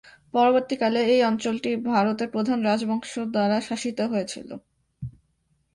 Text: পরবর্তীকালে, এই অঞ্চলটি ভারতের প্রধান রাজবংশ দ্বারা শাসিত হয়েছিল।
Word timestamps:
পরবর্তীকালে, 0.33 0.99
এই 1.13 1.21
অঞ্চলটি 1.23 1.71
ভারতের 1.89 2.29
প্রধান 2.29 2.59
রাজবংশ 2.61 3.11
দ্বারা 3.33 3.57
শাসিত 3.61 3.99
হয়েছিল। 4.11 4.49